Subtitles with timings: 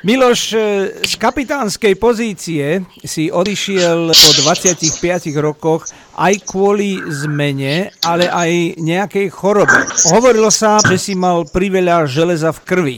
[0.00, 0.58] Miloš, e,
[1.04, 5.84] z kapitánskej pozície si odišiel po 25 rokoch
[6.16, 9.76] aj kvôli zmene, ale aj nejakej chorobe.
[10.08, 12.96] Hovorilo sa, že si mal priveľa železa v krvi.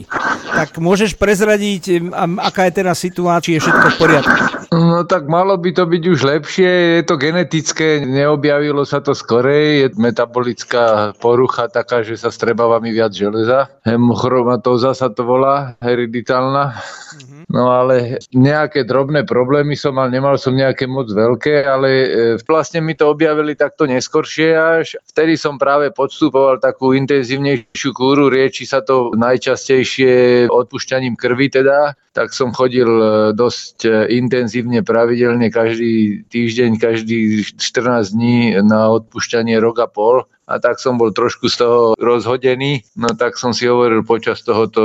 [0.53, 2.07] Tak môžeš prezradiť,
[2.39, 4.62] aká je teraz situácia, je všetko v poriadku?
[4.73, 9.85] No tak malo by to byť už lepšie, je to genetické, neobjavilo sa to skorej,
[9.85, 13.69] je metabolická porucha taká, že sa strebáva mi viac železa.
[13.85, 16.73] Hemochromatóza sa to volá, hereditálna.
[16.73, 17.42] Mm-hmm.
[17.51, 22.07] No ale nejaké drobné problémy som mal, nemal som nejaké moc veľké, ale e,
[22.47, 24.95] vlastne mi to objavili takto neskoršie až.
[25.11, 32.31] Vtedy som práve podstupoval takú intenzívnejšiu kúru, rieči sa to najčastejšie odpušťaním krvi teda, tak
[32.31, 39.83] som chodil e, dosť e, intenzívne, pravidelne každý týždeň, každý 14 dní na odpušťanie rok
[39.83, 44.03] a pol a tak som bol trošku z toho rozhodený, no tak som si hovoril
[44.03, 44.83] počas toho to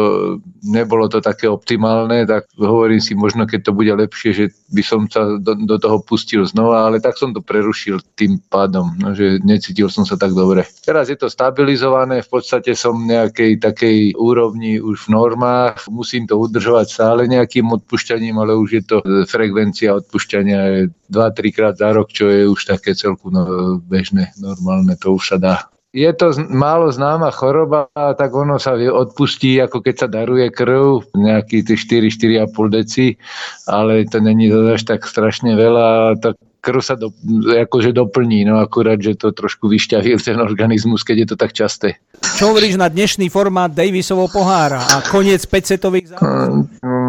[0.63, 5.11] nebolo to také optimálne, tak hovorím si možno keď to bude lepšie, že by som
[5.11, 9.43] sa do, do toho pustil znova, ale tak som to prerušil tým pádom, no, že
[9.43, 10.63] necítil som sa tak dobre.
[10.87, 16.39] Teraz je to stabilizované, v podstate som nejakej takej úrovni už v normách, musím to
[16.39, 22.29] udržovať stále nejakým odpušťaním, ale už je to frekvencia odpušťania 2-3 krát za rok, čo
[22.29, 25.58] je už také celku no, bežné, normálne, to už sa dá
[25.93, 31.65] je to málo známa choroba, tak ono sa odpustí, ako keď sa daruje krv, nejaký
[31.65, 33.17] 4-4,5 deci,
[33.65, 37.09] ale to není to až tak strašne veľa, tak krv sa do,
[37.49, 41.97] akože doplní, no akurát, že to trošku vyšťaví ten organizmus, keď je to tak časté.
[42.37, 46.69] Čo hovoríš na dnešný formát Davisovho pohára a koniec 5 setových zápasov?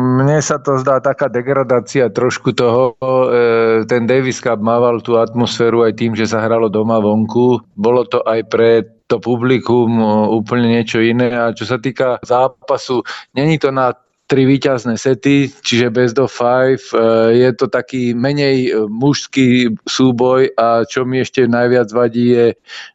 [0.09, 2.97] Mne sa to zdá taká degradácia trošku toho.
[2.97, 7.61] E, ten Davis Cup mával tú atmosféru aj tým, že sa hralo doma vonku.
[7.77, 11.33] Bolo to aj pre to publikum úplne niečo iné.
[11.33, 13.01] A čo sa týka zápasu,
[13.33, 13.93] není to na
[14.29, 16.77] tri výťazné sety, čiže best of five.
[16.93, 22.47] E, je to taký menej e, mužský súboj a čo mi ešte najviac vadí je,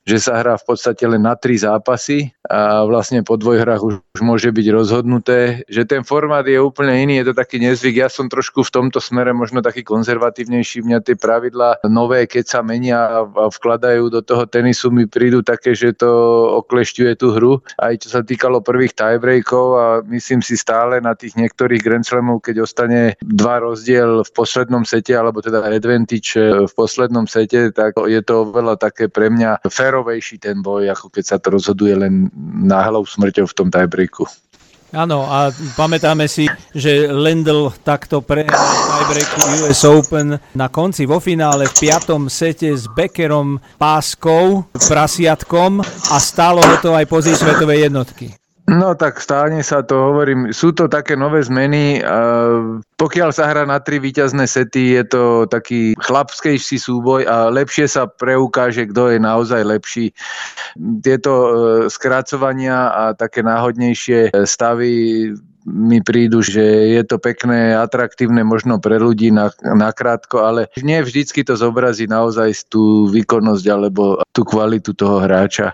[0.06, 4.20] že sa hrá v podstate len na tri zápasy a vlastne po dvojhrách už, už
[4.20, 8.04] môže byť rozhodnuté, že ten formát je úplne iný, je to taký nezvyk.
[8.04, 10.84] Ja som trošku v tomto smere možno taký konzervatívnejší.
[10.84, 15.72] Mňa tie pravidlá nové, keď sa menia a vkladajú do toho tenisu, mi prídu také,
[15.72, 16.06] že to
[16.62, 17.64] oklešťuje tú hru.
[17.80, 22.44] Aj čo sa týkalo prvých tiebreakov a myslím si stále na tých niektorých Grand Slamov,
[22.44, 26.36] keď ostane dva rozdiel v poslednom sete, alebo teda advantage
[26.68, 31.24] v poslednom sete, tak je to veľa také pre mňa férovejší ten boj, ako keď
[31.24, 32.28] sa to rozhoduje len
[32.60, 34.28] náhlou smrťou v tom tiebreaku.
[34.94, 41.66] Áno, a pamätáme si, že Lendl takto prehral tiebreaku US Open na konci vo finále
[41.66, 48.43] v piatom sete s Beckerom páskou, prasiatkom a stálo ho to aj pozícii svetovej jednotky.
[48.64, 52.00] No tak stáne sa to, hovorím, sú to také nové zmeny.
[52.96, 58.08] Pokiaľ sa hrá na tri víťazné sety, je to taký chlapskejší súboj a lepšie sa
[58.08, 60.16] preukáže, kto je naozaj lepší.
[61.04, 61.48] Tieto e,
[61.92, 64.92] skracovania a také náhodnejšie stavy
[65.64, 66.60] mi prídu, že
[66.92, 72.04] je to pekné, atraktívne možno pre ľudí na, na krátko, ale nie vždycky to zobrazí
[72.04, 75.72] naozaj tú výkonnosť alebo tú kvalitu toho hráča.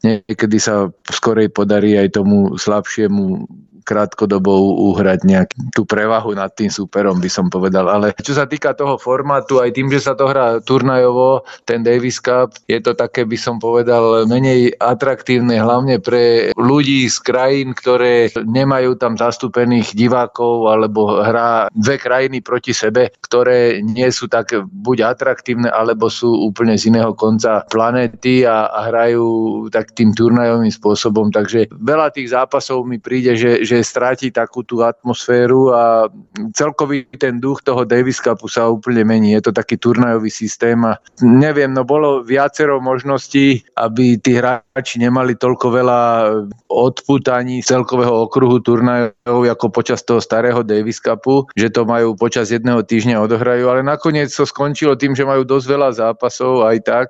[0.00, 3.44] Niekedy sa skorej podarí aj tomu slabšiemu
[3.86, 4.50] krátkodobo
[4.90, 7.86] uhrať nejak tú prevahu nad tým súperom, by som povedal.
[7.86, 12.18] Ale čo sa týka toho formátu, aj tým, že sa to hrá turnajovo, ten Davis
[12.18, 18.34] Cup, je to také, by som povedal, menej atraktívne, hlavne pre ľudí z krajín, ktoré
[18.34, 25.14] nemajú tam zastúpených divákov, alebo hrá dve krajiny proti sebe, ktoré nie sú tak buď
[25.14, 31.30] atraktívne, alebo sú úplne z iného konca planéty a, a hrajú tak tým turnajovým spôsobom.
[31.30, 36.08] Takže veľa tých zápasov mi príde, že, že že stráti takú tú atmosféru a
[36.56, 39.36] celkový ten duch toho Davis Cupu sa úplne mení.
[39.36, 45.32] Je to taký turnajový systém a neviem, no bolo viacero možností, aby tí hráči nemali
[45.36, 46.00] toľko veľa
[46.68, 52.84] odputaní celkového okruhu turnajov ako počas toho starého Davis Cupu, že to majú počas jedného
[52.84, 57.08] týždňa odohrajú, ale nakoniec to skončilo tým, že majú dosť veľa zápasov aj tak.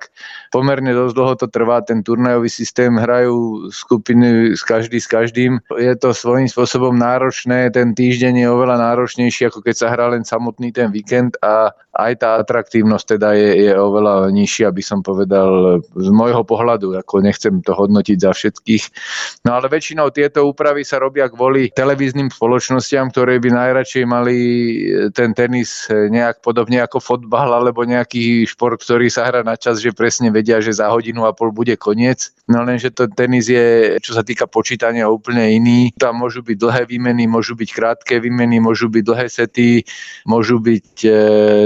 [0.55, 5.59] Pomerne dosť dlho to trvá, ten turnajový systém hrajú skupiny s každý s každým.
[5.75, 10.23] Je to svojím spôsobom náročné, ten týždeň je oveľa náročnejší, ako keď sa hrá len
[10.23, 15.81] samotný ten víkend a aj tá atraktívnosť teda je, je oveľa nižšia, by som povedal,
[15.97, 18.85] z môjho pohľadu, ako nechcem nebudem to hodnotiť za všetkých.
[19.49, 24.37] No ale väčšinou tieto úpravy sa robia kvôli televíznym spoločnostiam, ktoré by najradšej mali
[25.17, 29.97] ten tenis nejak podobne ako fotbal alebo nejaký šport, ktorý sa hrá na čas, že
[29.97, 32.33] presne vedia, že za hodinu a pol bude koniec.
[32.47, 35.91] No lenže to tenis je, čo sa týka počítania, úplne iný.
[35.97, 39.83] Tam môžu byť dlhé výmeny, môžu byť krátke výmeny, môžu byť dlhé sety,
[40.29, 41.11] môžu byť e,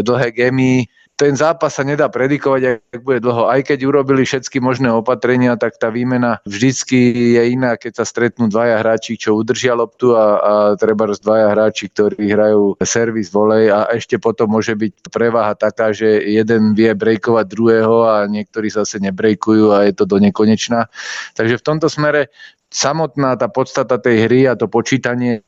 [0.00, 0.88] dlhé gemy
[1.20, 3.52] ten zápas sa nedá predikovať, ak bude dlho.
[3.52, 6.96] Aj keď urobili všetky možné opatrenia, tak tá výmena vždycky
[7.36, 11.92] je iná, keď sa stretnú dvaja hráči, čo udržia loptu a, a treba dvaja hráči,
[11.92, 17.44] ktorí hrajú servis volej a ešte potom môže byť preváha taká, že jeden vie brejkovať
[17.52, 20.88] druhého a niektorí zase nebrejkujú a je to do nekonečna.
[21.36, 22.32] Takže v tomto smere
[22.72, 25.44] samotná tá podstata tej hry a to počítanie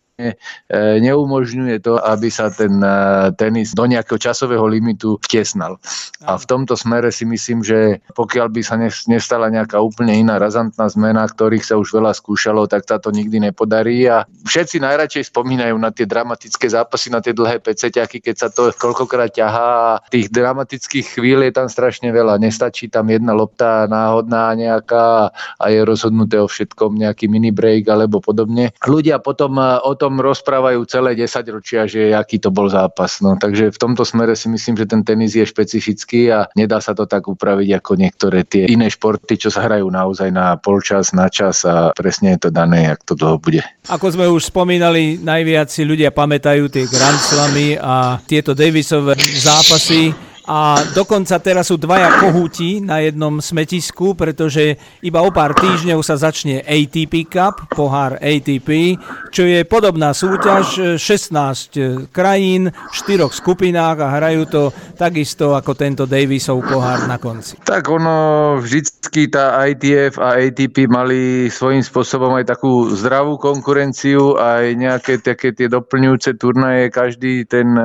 [1.01, 5.81] neumožňuje to, aby sa ten e, tenis do nejakého časového limitu vtesnal.
[6.29, 8.77] A v tomto smere si myslím, že pokiaľ by sa
[9.09, 13.41] nestala nejaká úplne iná razantná zmena, ktorých sa už veľa skúšalo, tak sa to nikdy
[13.41, 14.05] nepodarí.
[14.07, 18.71] A všetci najradšej spomínajú na tie dramatické zápasy, na tie dlhé peceťaky, keď sa to
[18.77, 20.05] koľkokrát ťahá.
[20.13, 22.37] Tých dramatických chvíľ je tam strašne veľa.
[22.39, 28.21] Nestačí tam jedna lopta náhodná nejaká a je rozhodnuté o všetkom nejaký mini break alebo
[28.21, 28.77] podobne.
[28.85, 33.23] Ľudia potom e, o tom rozprávajú celé 10 ročia, že aký to bol zápas.
[33.23, 36.91] No, takže v tomto smere si myslím, že ten tenis je špecifický a nedá sa
[36.91, 41.31] to tak upraviť ako niektoré tie iné športy, čo sa hrajú naozaj na polčas, na
[41.31, 43.63] čas a presne je to dané, jak to dlho bude.
[43.87, 50.32] Ako sme už spomínali, najviac si ľudia pamätajú tie Grand Slamy a tieto Davisové zápasy
[50.43, 56.19] a dokonca teraz sú dvaja kohúti na jednom smetisku, pretože iba o pár týždňov sa
[56.19, 58.99] začne ATP Cup, pohár ATP,
[59.31, 64.63] čo je podobná súťaž, 16 krajín v štyroch skupinách a hrajú to
[64.99, 67.63] takisto ako tento Davisov pohár na konci.
[67.63, 74.75] Tak ono vždycky tá ITF a ATP mali svojím spôsobom aj takú zdravú konkurenciu, aj
[74.75, 77.85] nejaké také tie doplňujúce turnaje, každý ten e,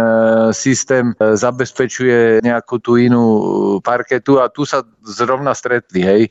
[0.57, 3.41] systém e, zabezpečuje nejakú tú inú uh,
[3.83, 6.21] parketu a tu sa zrovna stretli, hej,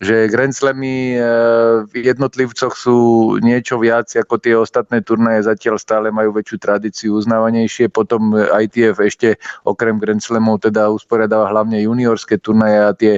[0.00, 2.98] že Grand Slamy uh, v jednotlivcoch sú
[3.40, 9.28] niečo viac ako tie ostatné turnaje, zatiaľ stále majú väčšiu tradíciu, uznávanejšie, potom ITF ešte
[9.64, 13.12] okrem Grand Slamov teda usporiadáva hlavne juniorské turnaje a tie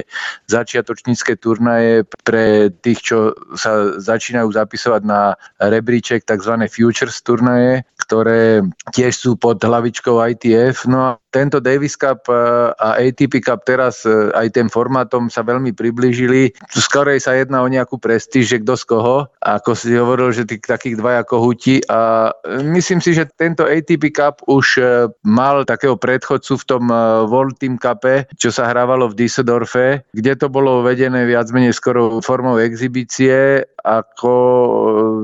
[0.47, 3.17] začiatočnícke turnaje pre tých, čo
[3.55, 6.53] sa začínajú zapisovať na rebríček, tzv.
[6.71, 8.63] futures turnaje, ktoré
[8.95, 10.87] tiež sú pod hlavičkou ITF.
[10.87, 12.33] No a tento Davis Cup e,
[12.71, 16.55] a ATP Cup teraz e, aj tým formátom sa veľmi priblížili.
[16.71, 19.17] Skorej sa jedná o nejakú prestíž, že kto z koho.
[19.43, 21.83] Ako si hovoril, že tých takých dvaja kohúti.
[21.91, 24.79] A myslím si, že tento ATP Cup už
[25.27, 26.83] mal takého predchodcu v tom
[27.27, 32.23] World Team Cupe, čo sa hrávalo v Düsseldorfe, kde to bolo vedené viac menej skoro
[32.23, 34.33] formou exibície ako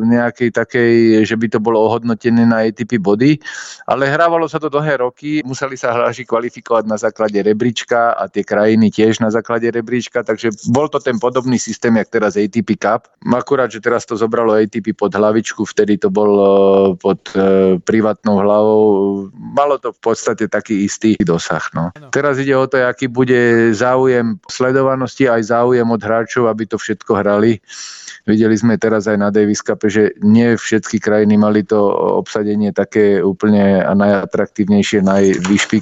[0.08, 0.94] nejakej takej,
[1.28, 3.36] že by to bolo ohodnotené na ATP body,
[3.92, 8.42] ale hrávalo sa to dlhé roky, museli sa hráči kvalifikovať na základe rebríčka a tie
[8.42, 13.08] krajiny tiež na základe rebríčka, takže bol to ten podobný systém, jak teraz ATP Cup.
[13.30, 16.32] Akurát, že teraz to zobralo ATP pod hlavičku, vtedy to bol
[16.98, 18.84] pod e, privátnou hlavou.
[19.34, 21.64] Malo to v podstate taký istý dosah.
[21.78, 21.94] No.
[22.10, 27.22] Teraz ide o to, aký bude záujem sledovanosti aj záujem od hráčov, aby to všetko
[27.22, 27.62] hrali.
[28.24, 31.76] Videli sme teraz aj na Davis Cup, že nie všetky krajiny mali to
[32.24, 35.04] obsadenie také úplne najatraktívnejšie,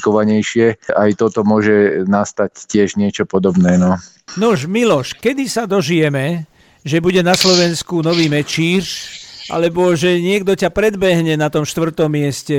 [0.01, 0.65] najvyšpikovanejšie.
[0.97, 3.77] Aj toto môže nastať tiež niečo podobné.
[3.77, 4.01] No.
[4.41, 6.49] Nož Miloš, kedy sa dožijeme,
[6.81, 8.81] že bude na Slovensku nový mečír,
[9.53, 12.55] alebo že niekto ťa predbehne na tom štvrtom mieste,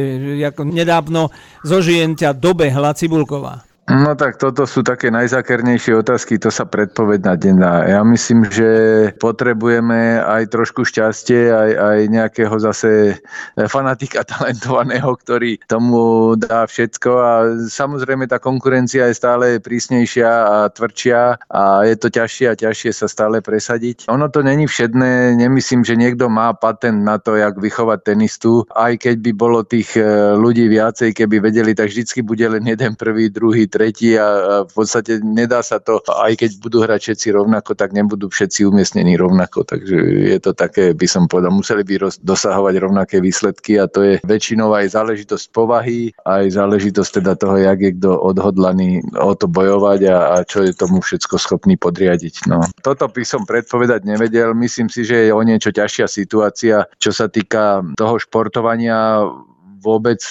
[0.46, 1.34] ako nedávno
[1.66, 3.66] zožijem ťa dobehla Cibulková.
[3.90, 7.82] No tak toto sú také najzakernejšie otázky, to sa predpovedať nedá.
[7.90, 8.70] Ja myslím, že
[9.18, 13.18] potrebujeme aj trošku šťastie, aj, aj nejakého zase
[13.66, 17.32] fanatika talentovaného, ktorý tomu dá všetko a
[17.66, 23.10] samozrejme tá konkurencia je stále prísnejšia a tvrdšia a je to ťažšie a ťažšie sa
[23.10, 24.06] stále presadiť.
[24.06, 28.94] Ono to není všedné, nemyslím, že niekto má patent na to, jak vychovať tenistu, aj
[29.10, 30.06] keď by bolo tých e,
[30.38, 35.24] ľudí viacej, keby vedeli, tak vždycky bude len jeden prvý, druhý, tretí a v podstate
[35.24, 39.64] nedá sa to, aj keď budú hrať všetci rovnako, tak nebudú všetci umiestnení rovnako.
[39.64, 39.96] Takže
[40.36, 44.14] je to také, by som povedal, museli by roz, dosahovať rovnaké výsledky a to je
[44.20, 50.00] väčšinou aj záležitosť povahy, aj záležitosť teda toho, jak je kto odhodlaný o to bojovať
[50.12, 52.44] a, a čo je tomu všetko schopný podriadiť.
[52.52, 52.60] No.
[52.84, 54.52] Toto by som predpovedať nevedel.
[54.52, 59.24] Myslím si, že je o niečo ťažšia situácia, čo sa týka toho športovania
[59.82, 60.22] vôbec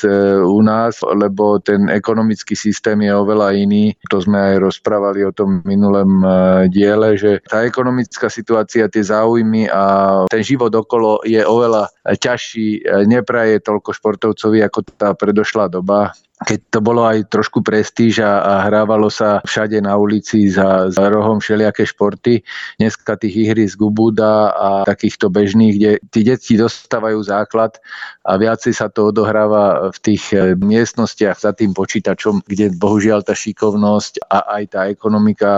[0.47, 3.91] u nás, lebo ten ekonomický systém je oveľa iný.
[4.07, 6.23] To sme aj rozprávali o tom minulém
[6.71, 9.83] diele, že tá ekonomická situácia, tie záujmy a
[10.31, 16.79] ten život okolo je oveľa ťažší, nepraje toľko športovcovi ako tá predošlá doba keď to
[16.81, 21.85] bolo aj trošku prestíž a, a hrávalo sa všade na ulici za, za rohom všelijaké
[21.85, 22.41] športy.
[22.81, 27.77] Dneska tých ihrisk Gubuda a takýchto bežných, kde tí deti dostávajú základ
[28.25, 33.37] a viacej sa to odohráva v tých e, miestnostiach za tým počítačom, kde bohužiaľ tá
[33.37, 35.51] šikovnosť a aj tá ekonomika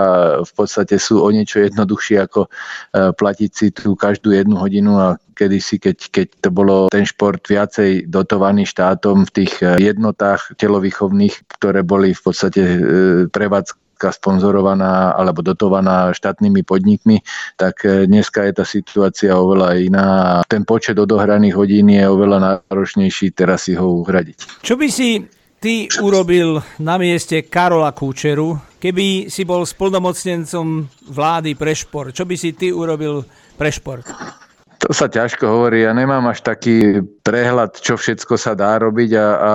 [0.43, 2.49] v podstate sú o niečo jednoduchšie ako e,
[3.15, 8.07] platiť si tu každú jednu hodinu a kedysi, keď, keď to bolo ten šport viacej
[8.07, 12.77] dotovaný štátom v tých e, jednotách telovýchovných, ktoré boli v podstate e,
[13.27, 17.19] prevádzka sponzorovaná alebo dotovaná štátnymi podnikmi,
[17.57, 20.07] tak e, dneska je tá situácia oveľa iná
[20.45, 24.63] ten počet odohraných hodín je oveľa náročnejší teraz si ho uhradiť.
[24.63, 25.23] Čo by si
[25.63, 32.11] ty urobil na mieste Karola Kúčeru, keby si bol splnomocnencom vlády pre šport?
[32.11, 33.23] Čo by si ty urobil
[33.55, 34.03] pre šport?
[34.83, 35.87] To sa ťažko hovorí.
[35.87, 39.53] Ja nemám až taký prehľad, čo všetko sa dá robiť a, a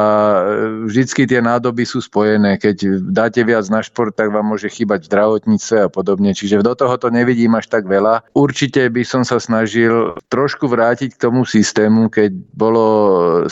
[0.88, 2.56] vždycky tie nádoby sú spojené.
[2.56, 6.32] Keď dáte viac na šport, tak vám môže chýbať v zdravotníctve a podobne.
[6.32, 8.24] Čiže do toho to nevidím až tak veľa.
[8.32, 12.86] Určite by som sa snažil trošku vrátiť k tomu systému, keď bolo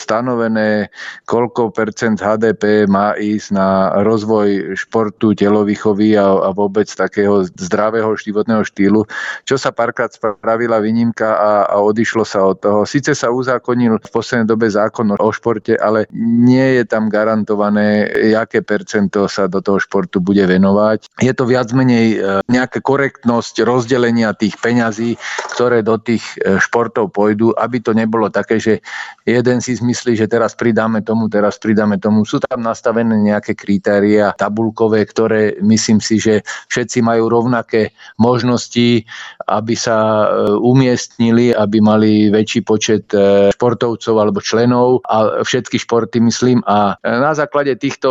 [0.01, 0.89] stanovené,
[1.29, 8.65] koľko percent HDP má ísť na rozvoj športu, telovýchovy a, a vôbec takého zdravého životného
[8.65, 9.05] štýlu,
[9.45, 12.79] čo sa párkrát spravila výnimka a, a odišlo sa od toho.
[12.87, 18.63] Sice sa uzákonil v poslednej dobe zákon o športe, ale nie je tam garantované, aké
[18.63, 21.11] percento sa do toho športu bude venovať.
[21.19, 25.19] Je to viac menej e, nejaká korektnosť rozdelenia tých peňazí,
[25.57, 28.79] ktoré do tých e, športov pôjdu, aby to nebolo také, že
[29.27, 32.23] jeden si zmyslí, že teraz pridáme tomu, teraz pridáme tomu.
[32.23, 39.03] Sú tam nastavené nejaké kritéria tabulkové, ktoré myslím si, že všetci majú rovnaké možnosti,
[39.49, 40.25] aby sa e,
[40.61, 46.59] umiestnili, aby mali väčší počet športov športovcov alebo členov a všetky športy myslím.
[46.67, 48.09] A na základe týchto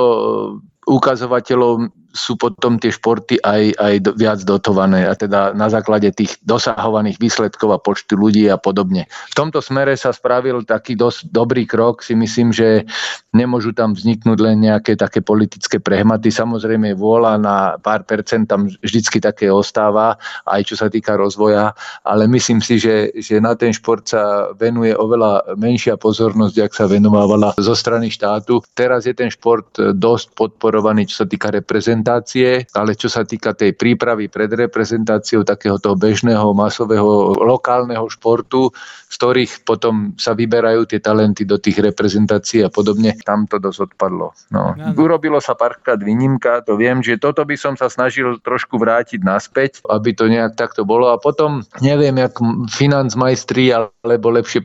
[0.86, 7.20] ukazovateľov sú potom tie športy aj, aj viac dotované a teda na základe tých dosahovaných
[7.20, 9.04] výsledkov a počtu ľudí a podobne.
[9.30, 12.88] V tomto smere sa spravil taký dosť dobrý krok, si myslím, že
[13.36, 16.32] nemôžu tam vzniknúť len nejaké také politické prehmaty.
[16.32, 20.16] Samozrejme vôľa na pár percent tam vždycky také ostáva,
[20.48, 24.96] aj čo sa týka rozvoja, ale myslím si, že, že na ten šport sa venuje
[24.96, 28.64] oveľa menšia pozornosť, ak sa venovávala zo strany štátu.
[28.72, 33.50] Teraz je ten šport dosť podporovaný, čo sa týka reprezentácie reprezentácie, ale čo sa týka
[33.52, 38.70] tej prípravy pred reprezentáciou takého toho bežného, masového, lokálneho športu,
[39.10, 43.92] z ktorých potom sa vyberajú tie talenty do tých reprezentácií a podobne, tam to dosť
[43.92, 44.30] odpadlo.
[44.54, 44.74] No.
[44.94, 49.82] Urobilo sa párkrát výnimka, to viem, že toto by som sa snažil trošku vrátiť naspäť,
[49.90, 52.38] aby to nejak takto bolo a potom neviem, jak
[52.70, 54.62] financmajstri alebo lepšie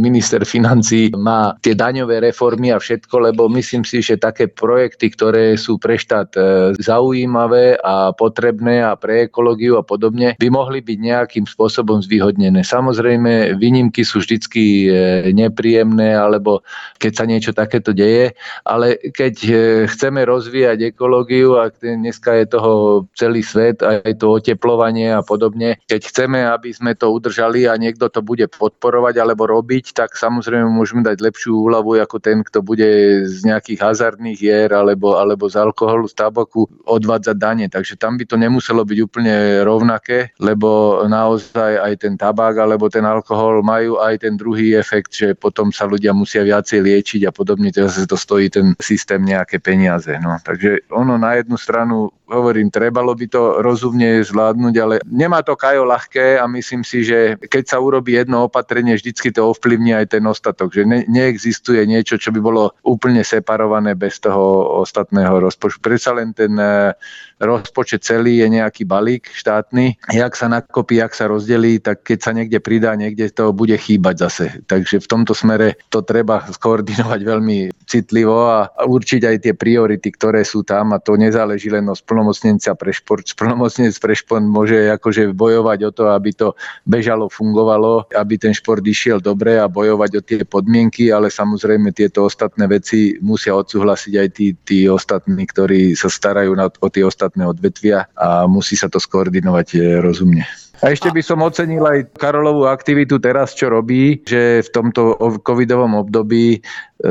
[0.00, 5.56] minister financí má tie daňové reformy a všetko, lebo myslím si, že také projekty, ktoré
[5.56, 6.40] sú pre štát e,
[6.78, 12.66] zaujímavé a potrebné a pre ekológiu a podobne by mohli byť nejakým spôsobom zvýhodnené.
[12.66, 14.90] Samozrejme, výnimky sú vždycky e,
[15.30, 16.66] nepríjemné, alebo
[16.98, 18.34] keď sa niečo takéto deje,
[18.66, 19.52] ale keď e,
[19.86, 22.72] chceme rozvíjať ekológiu a dneska je toho
[23.14, 28.10] celý svet, aj to oteplovanie a podobne, keď chceme, aby sme to udržali a niekto
[28.10, 32.88] to bude podporovať alebo robiť, tak samozrejme môžeme dať lepšiu úľavu ako ten, kto bude
[33.30, 37.66] z nejakých hazardných hier alebo, alebo z alkoholu, z tabaku Slovensku odvádzať dane.
[37.70, 43.06] Takže tam by to nemuselo byť úplne rovnaké, lebo naozaj aj ten tabák alebo ten
[43.06, 47.70] alkohol majú aj ten druhý efekt, že potom sa ľudia musia viacej liečiť a podobne,
[47.70, 50.10] teraz to stojí ten systém nejaké peniaze.
[50.18, 50.34] No.
[50.42, 55.82] Takže ono na jednu stranu hovorím, trebalo by to rozumne zvládnuť, ale nemá to Kajo
[55.82, 60.22] ľahké a myslím si, že keď sa urobí jedno opatrenie, vždycky to ovplyvní aj ten
[60.22, 65.82] ostatok, že ne, neexistuje niečo, čo by bolo úplne separované bez toho ostatného rozpočtu.
[65.82, 66.96] Predsa len ten eh,
[67.40, 69.96] rozpočet celý je nejaký balík štátny.
[70.12, 74.14] Jak sa nakopí, jak sa rozdelí, tak keď sa niekde pridá, niekde to bude chýbať
[74.28, 74.46] zase.
[74.68, 80.44] Takže v tomto smere to treba skoordinovať veľmi citlivo a určiť aj tie priority, ktoré
[80.44, 83.24] sú tam a to nezáleží len od splnomocnenca pre šport.
[83.34, 86.52] Splnomocnenec pre šport môže akože bojovať o to, aby to
[86.84, 92.28] bežalo, fungovalo, aby ten šport išiel dobre a bojovať o tie podmienky, ale samozrejme tieto
[92.28, 97.46] ostatné veci musia odsúhlasiť aj tí, tí ostatní, ktorí sa starajú na, o tie ostatné
[97.46, 100.44] odvetvia a musí sa to skoordinovať eh, rozumne.
[100.80, 105.12] A ešte by som ocenil aj Karolovú aktivitu teraz, čo robí, že v tomto
[105.44, 106.64] covidovom období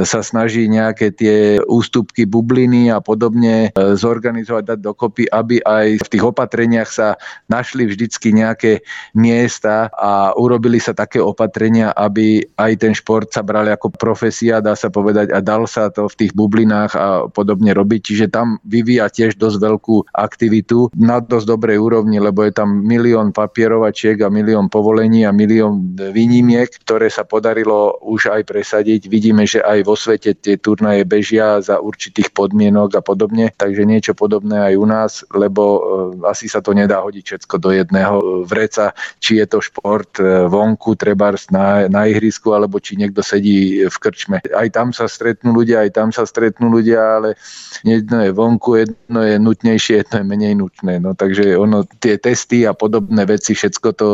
[0.06, 6.24] sa snaží nejaké tie ústupky, bubliny a podobne zorganizovať, dať dokopy, aby aj v tých
[6.24, 7.18] opatreniach sa
[7.50, 8.86] našli vždycky nejaké
[9.18, 14.78] miesta a urobili sa také opatrenia, aby aj ten šport sa bral ako profesia, dá
[14.78, 18.02] sa povedať, a dal sa to v tých bublinách a podobne robiť.
[18.06, 23.34] Čiže tam vyvíja tiež dosť veľkú aktivitu na dosť dobrej úrovni, lebo je tam milión
[23.34, 29.10] papierovačiek a milión povolení a milión výnimiek, ktoré sa podarilo už aj presadiť.
[29.10, 34.14] Vidíme, že aj vo svete tie turnaje bežia za určitých podmienok a podobne, takže niečo
[34.14, 35.80] podobné aj u nás, lebo e,
[36.28, 38.92] asi sa to nedá hodiť všetko do jedného vreca,
[39.24, 43.98] či je to šport e, vonku, treba na, na ihrisku, alebo či niekto sedí v
[43.98, 44.42] krčme.
[44.56, 47.38] Aj tam sa stretnú ľudia, aj tam sa stretnú ľudia, ale
[47.86, 50.98] jedno je vonku, jedno je nutnejšie, jedno je menej nutné.
[50.98, 54.08] No, takže ono, tie testy a podobné veci, všetko to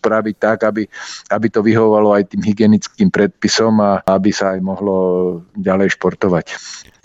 [0.00, 0.88] spraviť tak, aby,
[1.32, 4.95] aby to vyhovovalo aj tým hygienickým predpisom a aby sa aj mohlo
[5.54, 6.46] ďalej športovať.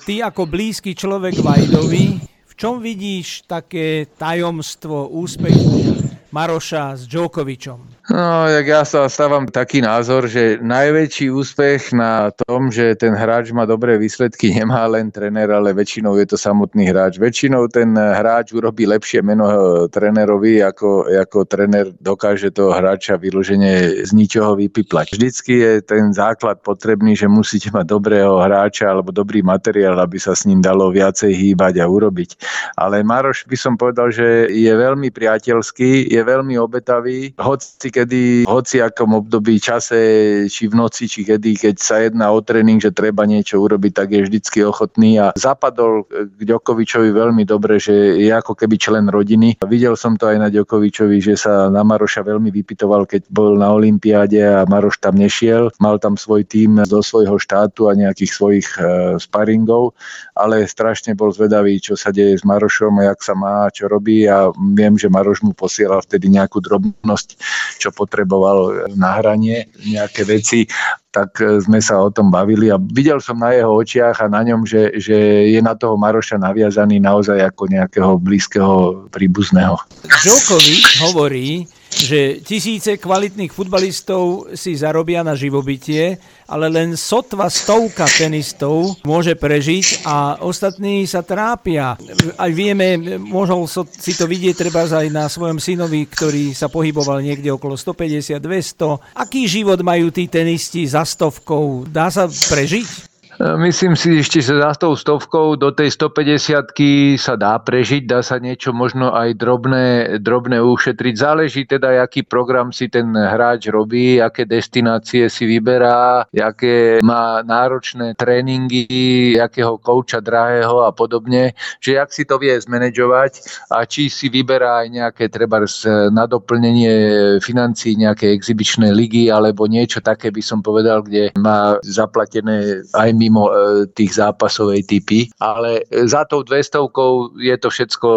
[0.02, 6.02] Ty ako blízky človek Vajdovi, v čom vidíš také tajomstvo úspechu
[6.34, 8.01] Maroša s Djokovičom?
[8.12, 13.56] No, jak ja sa stávam taký názor, že najväčší úspech na tom, že ten hráč
[13.56, 17.16] má dobré výsledky, nemá len tréner, ale väčšinou je to samotný hráč.
[17.16, 19.48] Väčšinou ten hráč urobí lepšie meno
[19.88, 25.16] trénerovi, ako, ako tréner dokáže toho hráča vyloženie z ničoho vypiplať.
[25.16, 30.36] Vždycky je ten základ potrebný, že musíte mať dobrého hráča alebo dobrý materiál, aby sa
[30.36, 32.36] s ním dalo viacej hýbať a urobiť.
[32.76, 38.50] Ale Maroš by som povedal, že je veľmi priateľský, je veľmi obetavý, hoci kedy v
[38.50, 40.02] hociakom období, čase,
[40.50, 44.08] či v noci, či kedy, keď sa jedná o tréning, že treba niečo urobiť, tak
[44.18, 49.62] je vždycky ochotný a zapadol k Ďokovičovi veľmi dobre, že je ako keby člen rodiny.
[49.70, 53.70] Videl som to aj na Ďokovičovi, že sa na Maroša veľmi vypitoval, keď bol na
[53.70, 55.70] Olympiáde a Maroš tam nešiel.
[55.78, 58.82] Mal tam svoj tým zo svojho štátu a nejakých svojich e,
[59.22, 59.94] sparingov,
[60.34, 64.26] ale strašne bol zvedavý, čo sa deje s Marošom a jak sa má, čo robí
[64.26, 67.38] a viem, že Maroš mu posielal vtedy nejakú drobnosť,
[67.78, 70.66] čo potreboval na hranie, nejaké veci,
[71.12, 74.42] tak e, sme sa o tom bavili a videl som na jeho očiach a na
[74.48, 79.76] ňom, že, že je na toho Maroša naviazaný naozaj ako nejakého blízkeho príbuzného.
[80.08, 86.16] Djokovic hovorí, že tisíce kvalitných futbalistov si zarobia na živobytie,
[86.48, 92.00] ale len sotva stovka tenistov môže prežiť a ostatní sa trápia.
[92.40, 97.52] Aj vieme, môžol si to vidieť treba aj na svojom synovi, ktorý sa pohyboval niekde
[97.52, 99.16] okolo 150-200.
[99.16, 101.88] Aký život majú tí tenisti za stovkou?
[101.88, 103.11] Dá sa prežiť?
[103.42, 108.38] Myslím si ešte, že za tou stovkou do tej 150 sa dá prežiť, dá sa
[108.38, 109.86] niečo možno aj drobné,
[110.22, 111.14] drobné ušetriť.
[111.18, 118.14] Záleží teda, aký program si ten hráč robí, aké destinácie si vyberá, aké má náročné
[118.14, 121.58] tréningy, akého kouča drahého a podobne.
[121.82, 123.42] Že ak si to vie zmanéžovať
[123.74, 125.66] a či si vyberá aj nejaké treba
[126.14, 126.94] na doplnenie
[127.42, 133.31] financií nejaké exibičné ligy alebo niečo také by som povedal, kde má zaplatené aj mimo
[133.32, 138.10] mimo e, tých zápasovej typy, ale za tou 200 je to všetko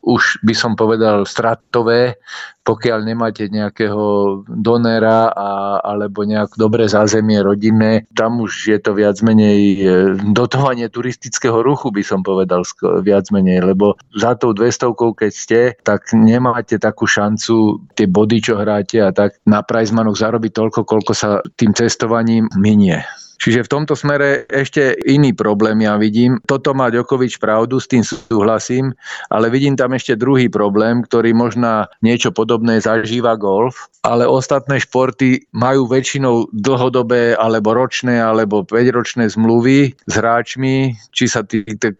[0.00, 2.16] už by som povedal stratové,
[2.64, 4.00] pokiaľ nemáte nejakého
[4.48, 9.76] donera a, alebo nejak dobré zázemie rodinné, tam už je to viac menej e,
[10.32, 12.64] dotovanie turistického ruchu, by som povedal
[13.04, 18.56] viac menej, lebo za tou 200 keď ste, tak nemáte takú šancu tie body, čo
[18.56, 23.04] hráte a tak na Prizmanoch zarobiť toľko, koľko sa tým cestovaním minie.
[23.40, 26.36] Čiže v tomto smere ešte iný problém ja vidím.
[26.44, 28.92] Toto má Ďokovič pravdu, s tým súhlasím,
[29.32, 35.48] ale vidím tam ešte druhý problém, ktorý možná niečo podobné zažíva golf, ale ostatné športy
[35.56, 41.40] majú väčšinou dlhodobé alebo ročné alebo 5-ročné zmluvy s hráčmi, či sa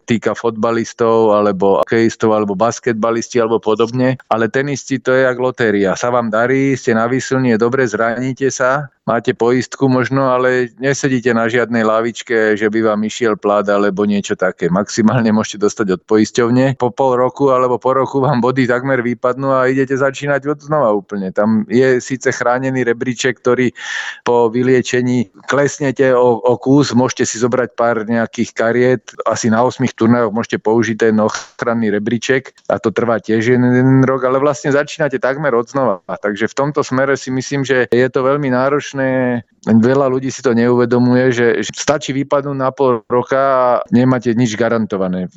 [0.05, 5.97] týka fotbalistov alebo hokejistov alebo basketbalisti alebo podobne, ale tenisti to je jak lotéria.
[5.97, 11.51] Sa vám darí, ste na výsilni, dobre, zraníte sa, máte poistku možno, ale nesedíte na
[11.51, 14.71] žiadnej lavičke, že by vám išiel plat alebo niečo také.
[14.71, 16.79] Maximálne môžete dostať od poisťovne.
[16.79, 20.95] Po pol roku alebo po roku vám body takmer vypadnú a idete začínať od znova
[20.95, 21.35] úplne.
[21.35, 23.75] Tam je síce chránený rebríček, ktorý
[24.23, 29.83] po vyliečení klesnete o, o kus, môžete si zobrať pár nejakých kariet, asi na 8
[29.91, 35.19] turnajoch môžete použiť ten ochranný rebríček a to trvá tiež jeden rok, ale vlastne začínate
[35.19, 35.99] takmer od znova.
[36.07, 40.41] Takže v tomto smere si myslím, že je to veľmi náročné náročné veľa ľudí si
[40.41, 45.29] to neuvedomuje, že, stačí vypadnúť na pol roka a nemáte nič garantované.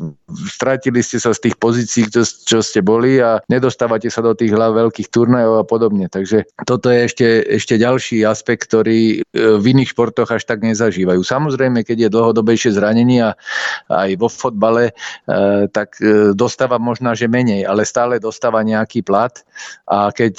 [0.49, 4.57] Stratili ste sa z tých pozícií, čo, čo ste boli a nedostávate sa do tých
[4.57, 6.09] veľkých turnajov a podobne.
[6.09, 11.21] Takže toto je ešte, ešte ďalší aspekt, ktorý e, v iných športoch až tak nezažívajú.
[11.21, 13.37] Samozrejme, keď je dlhodobejšie zranenie a
[13.93, 14.97] aj vo fotbale,
[15.29, 19.37] e, tak e, dostáva možná, že menej, ale stále dostáva nejaký plat
[19.85, 20.35] a keď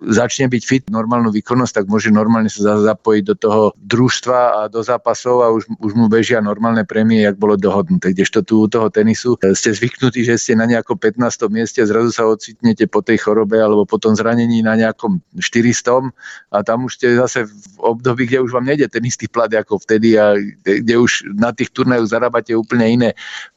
[0.00, 4.82] začne byť fit, normálnu výkonnosť, tak môže normálne sa zapojiť do toho družstva a do
[4.82, 8.10] zápasov a už, už mu bežia normálne prémie, jak bolo dohodnuté.
[8.10, 11.46] Kdežto tu u toho tenisu e, ste zvyknutí, že ste na nejakom 15.
[11.50, 16.10] mieste zrazu sa ocitnete po tej chorobe alebo po tom zranení na nejakom 400
[16.50, 19.82] a tam už ste zase v období, kde už vám nejde ten istý plat ako
[19.82, 23.10] vtedy a kde, už na tých turnajoch zarábate úplne iné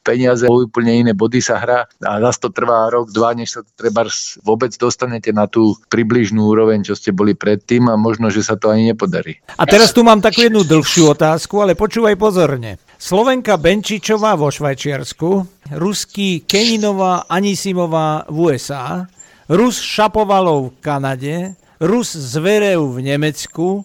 [0.04, 4.04] peniaze, úplne iné body sa hrá a zase to trvá rok, dva, než sa treba
[4.44, 8.68] vôbec dostanete na tú približnú úroveň, čo ste boli predtým a možno, že sa to
[8.68, 9.23] ani nepodarí.
[9.58, 12.82] A teraz tu mám takú jednu dlhšiu otázku, ale počúvaj pozorne.
[13.00, 15.30] Slovenka Benčičová vo Švajčiarsku,
[15.76, 19.08] ruský Keninová Anisimová v USA,
[19.52, 21.36] Rus Šapovalov v Kanade,
[21.84, 23.84] Rus Zverev v Nemecku,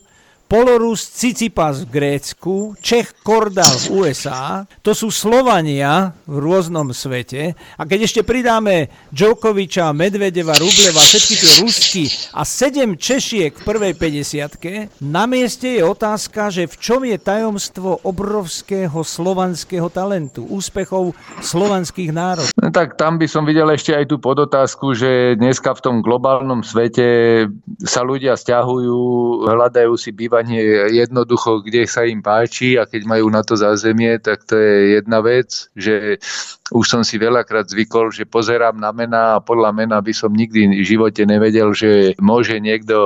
[0.48, 7.52] Polorus Cicipas v Grécku, Čech Kordal v USA, to sú Slovania v rôznom svete.
[7.76, 13.92] A keď ešte pridáme Djokoviča, Medvedeva, Rubleva, všetky tie Rusky a sedem Češiek v prvej
[13.92, 21.12] 50 na mieste je otázka, že v čom je tajomstvo obrovského slovanského talentu, úspechov
[21.44, 22.56] slovanských národov.
[22.56, 26.64] No, tak tam by som videl ešte aj tú podotázku, že dneska v tom globálnom
[26.64, 27.44] svete
[27.84, 28.96] sa ľudia stiahujú,
[29.44, 34.18] hľadajú si bývať cestovanie jednoducho, kde sa im páči a keď majú na to zázemie,
[34.22, 36.22] tak to je jedna vec, že
[36.68, 40.68] už som si veľakrát zvykol, že pozerám na mená a podľa mena by som nikdy
[40.68, 42.96] v živote nevedel, že môže niekto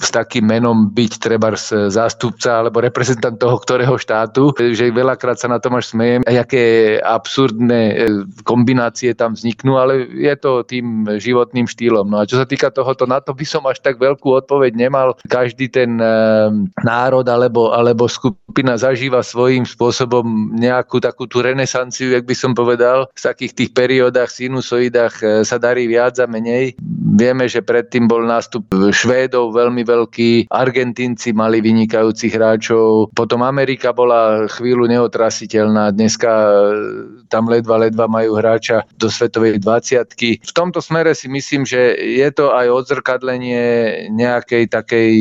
[0.00, 1.52] s takým menom byť treba
[1.92, 7.80] zástupca alebo reprezentant toho ktorého štátu, že veľakrát sa na tom až smejem, aké absurdné
[7.92, 7.94] e,
[8.48, 12.08] kombinácie tam vzniknú, ale je to tým životným štýlom.
[12.08, 15.20] No a čo sa týka tohoto, na to by som až tak veľkú odpoveď nemal.
[15.28, 16.14] Každý ten e,
[16.80, 23.12] národ alebo, alebo skupina zažíva svojím spôsobom nejakú takú tú renesanciu, jak by som povedal.
[23.12, 26.72] V takých tých periódach, sinusoidách e, sa darí viac a menej.
[27.12, 34.48] Vieme, že predtým bol nástup Švédov veľmi veľký, Argentínci mali vynikajúcich hráčov, potom Amerika bola
[34.48, 36.52] chvíľu neotrasiteľná, dneska e,
[37.28, 42.28] tam ledva, ledva majú hráča do svetovej 20 V tomto smere si myslím, že je
[42.32, 43.64] to aj odzrkadlenie
[44.12, 45.12] nejakej takej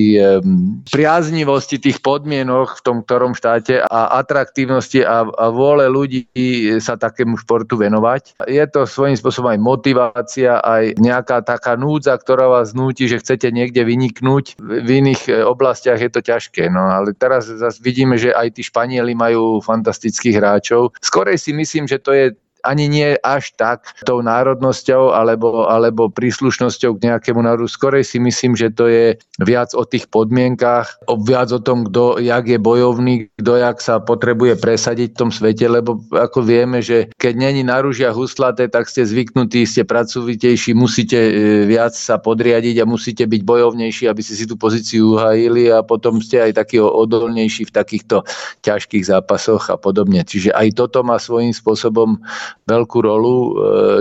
[0.92, 6.30] priazni priaznivosti tých podmienok v tom ktorom štáte a atraktívnosti a, a vôle ľudí
[6.78, 8.46] sa takému športu venovať.
[8.46, 13.50] Je to svojím spôsobom aj motivácia, aj nejaká taká núdza, ktorá vás núti, že chcete
[13.50, 14.62] niekde vyniknúť.
[14.62, 16.70] V iných e, oblastiach je to ťažké.
[16.70, 20.94] No ale teraz zase vidíme, že aj tí Španieli majú fantastických hráčov.
[21.02, 22.26] Skorej si myslím, že to je
[22.64, 27.70] ani nie až tak tou národnosťou alebo, alebo príslušnosťou k nejakému národu.
[27.70, 32.46] Skorej si myslím, že to je viac o tých podmienkách, viac o tom, kto jak
[32.48, 37.34] je bojovný, kto jak sa potrebuje presadiť v tom svete, lebo ako vieme, že keď
[37.38, 41.32] není na rúžiach huslaté, tak ste zvyknutí, ste pracovitejší, musíte e,
[41.66, 46.22] viac sa podriadiť a musíte byť bojovnejší, aby ste si tú pozíciu uhajili a potom
[46.22, 48.24] ste aj taký odolnejší v takýchto
[48.62, 50.22] ťažkých zápasoch a podobne.
[50.22, 52.22] Čiže aj toto má svojím spôsobom
[52.68, 53.50] veľkú rolu, e,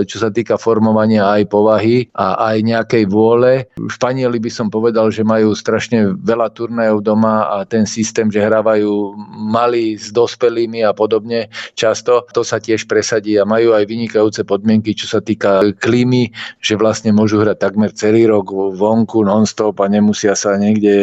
[0.07, 3.67] čo sa týka formovania aj povahy a aj nejakej vôle.
[3.75, 9.15] Španieli by som povedal, že majú strašne veľa turnajov doma a ten systém, že hrávajú
[9.51, 14.95] malí s dospelými a podobne často, to sa tiež presadí a majú aj vynikajúce podmienky,
[14.95, 16.31] čo sa týka klímy,
[16.63, 20.93] že vlastne môžu hrať takmer celý rok vonku non-stop a nemusia sa niekde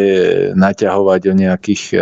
[0.54, 1.98] naťahovať o nejakých e,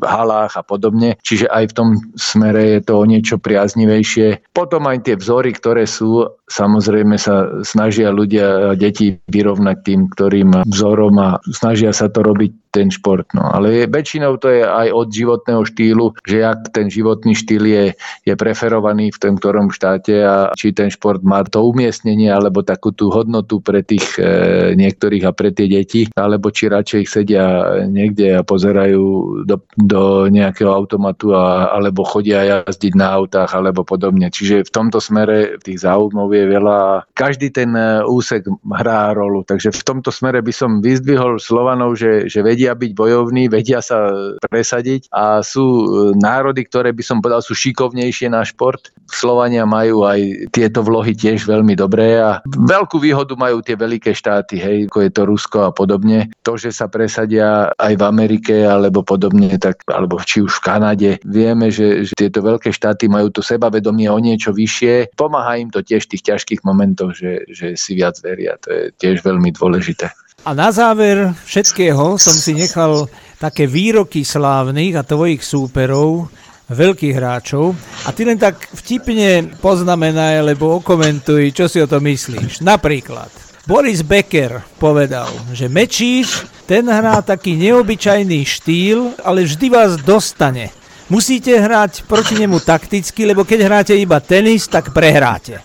[0.00, 1.18] halách a podobne.
[1.20, 5.86] Čiže aj v tom smere je to o niečo priaznivejšie potom aj tie vzory, ktoré
[5.86, 12.68] sú, samozrejme sa snažia ľudia, deti vyrovnať tým, ktorým vzorom a snažia sa to robiť
[12.72, 13.24] ten šport.
[13.32, 13.48] No.
[13.48, 17.84] Ale väčšinou to je aj od životného štýlu, že ak ten životný štýl je,
[18.28, 22.92] je preferovaný v tom ktorom štáte a či ten šport má to umiestnenie alebo takú
[22.92, 27.44] tú hodnotu pre tých e, niektorých a pre tie deti, alebo či radšej sedia
[27.88, 29.04] niekde a pozerajú
[29.48, 34.28] do, do nejakého automatu a, alebo chodia jazdiť na autách alebo podobne.
[34.28, 36.78] Čiže v tomto smere tých záujmov je pohybuje veľa.
[37.18, 38.46] Každý ten e, úsek
[38.78, 39.42] hrá rolu.
[39.42, 44.10] Takže v tomto smere by som vyzdvihol Slovanov, že, že vedia byť bojovní, vedia sa
[44.46, 48.94] presadiť a sú e, národy, ktoré by som povedal sú šikovnejšie na šport.
[49.10, 54.60] Slovania majú aj tieto vlohy tiež veľmi dobré a veľkú výhodu majú tie veľké štáty,
[54.60, 56.30] hej, ako je to Rusko a podobne.
[56.44, 61.10] To, že sa presadia aj v Amerike alebo podobne, tak, alebo či už v Kanade,
[61.24, 65.16] vieme, že, že tieto veľké štáty majú to sebavedomie o niečo vyššie.
[65.16, 68.60] Pomáha im to tiež v tých ťažkých momentoch, že, že si viac veria.
[68.60, 70.12] To je tiež veľmi dôležité.
[70.46, 73.10] A na záver všetkého som si nechal
[73.42, 76.30] také výroky slávnych a tvojich súperov,
[76.68, 77.72] veľkých hráčov
[78.04, 82.60] a ty len tak vtipne poznamenaj, lebo okomentuj, čo si o to myslíš.
[82.60, 83.32] Napríklad,
[83.64, 90.68] Boris Becker povedal, že Mečíš, ten hrá taký neobyčajný štýl, ale vždy vás dostane.
[91.08, 95.64] Musíte hrať proti nemu takticky, lebo keď hráte iba tenis, tak prehráte.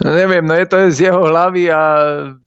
[0.00, 1.80] No neviem, no je to z jeho hlavy a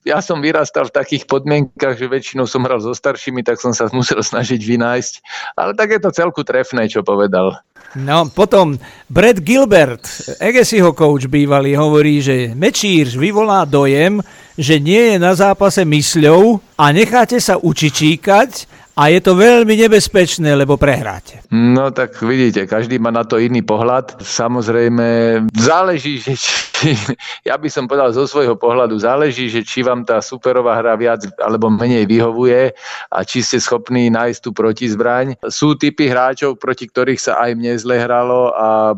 [0.01, 3.85] ja som vyrastal v takých podmienkach, že väčšinou som hral so staršími, tak som sa
[3.93, 5.13] musel snažiť vynájsť.
[5.53, 7.61] Ale tak je to celku trefné, čo povedal.
[7.95, 8.75] No, potom
[9.07, 10.03] Brad Gilbert,
[10.41, 14.19] Egesiho coach bývalý, hovorí, že Mečír vyvolá dojem,
[14.57, 20.55] že nie je na zápase mysľou a necháte sa učičíkať a je to veľmi nebezpečné,
[20.55, 21.43] lebo prehráte.
[21.51, 24.23] No tak vidíte, každý má na to iný pohľad.
[24.23, 25.07] Samozrejme,
[25.51, 26.95] záleží, že či,
[27.49, 31.27] ja by som povedal zo svojho pohľadu, záleží, že či vám tá superová hra viac
[31.43, 32.71] alebo menej vyhovuje
[33.11, 35.35] a či ste schopní nájsť tú protizbraň.
[35.51, 38.95] Sú typy hráčov, proti ktorých sa aj mne zle hralo a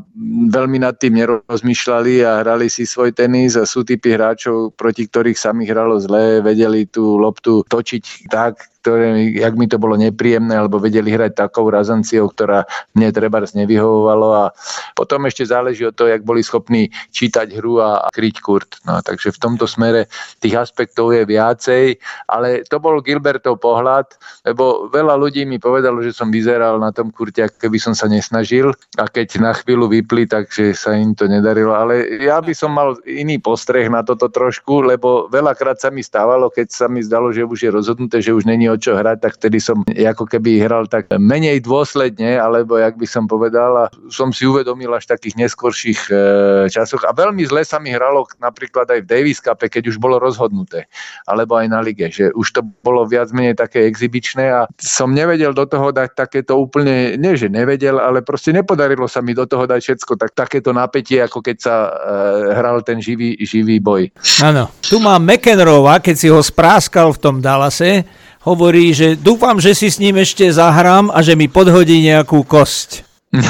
[0.54, 5.42] veľmi nad tým nerozmýšľali a hrali si svoj tenis a sú typy hráčov, proti ktorých
[5.42, 10.56] sa mi hralo zle, vedeli tú loptu točiť tak, ktoré, jak mi to bolo nepríjemné,
[10.56, 12.64] alebo vedeli hrať takou razanciou, ktorá
[12.96, 14.44] mne treba nevyhovovalo a
[14.96, 18.80] potom ešte záleží od toho, jak boli schopní čítať hru a kryť kurt.
[18.88, 20.08] No, takže v tomto smere
[20.40, 22.00] tých aspektov je viacej,
[22.32, 24.08] ale to bol Gilbertov pohľad,
[24.48, 28.72] lebo veľa ľudí mi povedalo, že som vyzeral na tom kurte, keby som sa nesnažil
[28.96, 32.96] a keď na chvíľu vypli, takže sa im to nedarilo, ale ja by som mal
[33.04, 37.44] iný postreh na toto trošku, lebo veľakrát sa mi stávalo, keď sa mi zdalo, že
[37.44, 40.86] už je rozhodnuté, že už není o čo hrať, tak vtedy som ako keby hral
[40.88, 46.02] tak menej dôsledne, alebo jak by som povedal, a som si uvedomil až takých neskorších
[46.10, 46.16] e,
[46.72, 47.04] časoch.
[47.04, 50.88] A veľmi zle sa mi hralo napríklad aj v Davis Cup, keď už bolo rozhodnuté,
[51.28, 55.52] alebo aj na lige, že už to bolo viac menej také exibičné a som nevedel
[55.52, 59.66] do toho dať takéto úplne, nie že nevedel, ale proste nepodarilo sa mi do toho
[59.66, 61.90] dať všetko, tak takéto napätie, ako keď sa e,
[62.54, 64.10] hral ten živý, živý boj.
[64.46, 68.06] Áno, tu má McEnroeva, keď si ho spráskal v tom Dallase,
[68.48, 73.04] hovorí, že dúfam, že si s ním ešte zahrám a že mi podhodí nejakú kosť.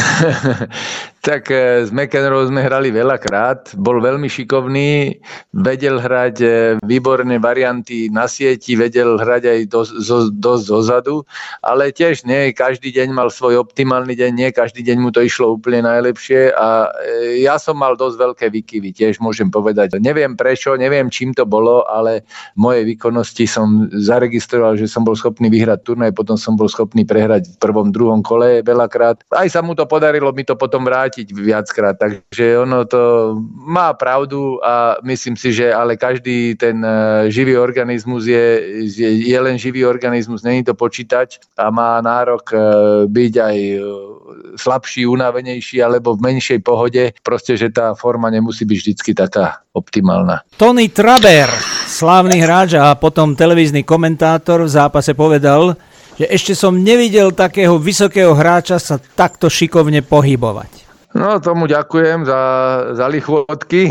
[1.28, 5.20] Tak e, s McEnroe sme hrali veľakrát, bol veľmi šikovný,
[5.52, 6.50] vedel hrať e,
[6.88, 9.92] výborné varianty na sieti, vedel hrať aj dosť,
[10.40, 11.28] dosť zozadu,
[11.60, 12.56] ale tiež nie.
[12.56, 16.56] Každý deň mal svoj optimálny deň, nie každý deň mu to išlo úplne najlepšie.
[16.56, 20.00] A e, ja som mal dosť veľké výkyvy, tiež môžem povedať.
[20.00, 22.24] Neviem prečo, neviem čím to bolo, ale
[22.56, 27.04] v mojej výkonnosti som zaregistroval, že som bol schopný vyhrať turnaj, potom som bol schopný
[27.04, 29.28] prehrať v prvom, druhom kole veľakrát.
[29.36, 31.96] Aj sa mu to podarilo mi to potom vrátiť vrátiť viackrát.
[31.98, 33.34] Takže ono to
[33.66, 38.46] má pravdu a myslím si, že ale každý ten e, živý organizmus je,
[39.02, 42.58] je, len živý organizmus, není to počítať a má nárok e,
[43.10, 43.78] byť aj e,
[44.62, 47.18] slabší, unavenejší alebo v menšej pohode.
[47.26, 50.46] Proste, že tá forma nemusí byť vždycky taká optimálna.
[50.54, 51.50] Tony Traber,
[51.90, 55.74] slávny hráč a potom televízny komentátor v zápase povedal,
[56.18, 60.87] že ešte som nevidel takého vysokého hráča sa takto šikovne pohybovať.
[61.18, 62.42] No tomu ďakujem za,
[62.94, 63.90] za lichvotky.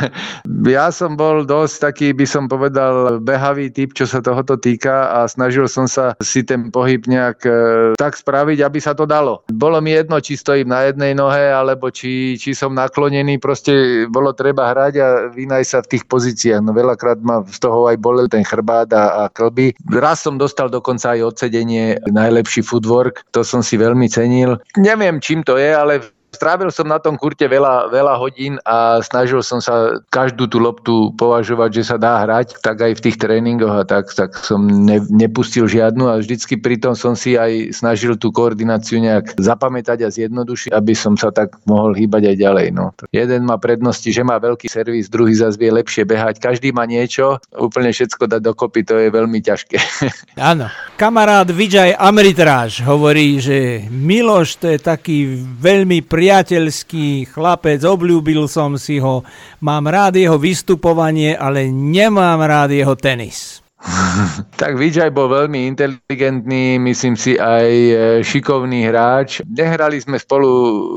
[0.64, 5.28] ja som bol dosť taký, by som povedal, behavý typ, čo sa tohoto týka a
[5.28, 7.52] snažil som sa si ten pohyb nejak e,
[8.00, 9.44] tak spraviť, aby sa to dalo.
[9.52, 14.32] Bolo mi jedno, či stojím na jednej nohe, alebo či, či som naklonený, proste bolo
[14.32, 16.64] treba hrať a vynaj sa v tých pozíciách.
[16.64, 19.76] No veľakrát ma z toho aj bolel ten chrbát a, a klby.
[19.92, 24.56] Raz som dostal dokonca aj odsedenie najlepší footwork, to som si veľmi cenil.
[24.80, 29.46] Neviem, čím to je, ale strávil som na tom kurte veľa, veľa hodín a snažil
[29.46, 33.70] som sa každú tú loptu považovať, že sa dá hrať, tak aj v tých tréningoch
[33.70, 38.34] a tak, tak som ne, nepustil žiadnu a vždycky pritom som si aj snažil tú
[38.34, 42.66] koordináciu nejak zapamätať a zjednodušiť, aby som sa tak mohol hýbať aj ďalej.
[42.74, 42.90] No.
[43.14, 46.42] Jeden má prednosti, že má veľký servis, druhý zase vie lepšie behať.
[46.42, 49.78] Každý má niečo, úplne všetko dať dokopy, to je veľmi ťažké.
[50.50, 50.66] Áno.
[50.98, 58.80] Kamarát Vijay Amritráž hovorí, že Miloš to je taký veľmi pri priateľský chlapec, obľúbil som
[58.80, 59.20] si ho,
[59.60, 63.60] mám rád jeho vystupovanie, ale nemám rád jeho tenis.
[64.60, 69.42] tak Vijay bol veľmi inteligentný, myslím si aj e, šikovný hráč.
[69.44, 70.48] Nehrali sme spolu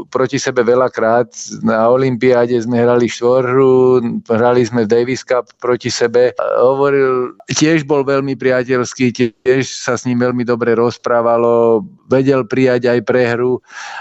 [0.07, 1.33] proti sebe veľakrát.
[1.65, 6.31] Na Olympiáde sme hrali štvorhru, hrali sme v Davis Cup proti sebe.
[6.61, 12.99] Hovoril, tiež bol veľmi priateľský, tiež sa s ním veľmi dobre rozprávalo vedel prijať aj
[13.03, 13.59] prehru,